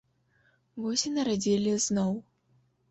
Вось 0.85 1.05
і 1.11 1.13
нарадзілі 1.19 1.79
зноў. 1.87 2.21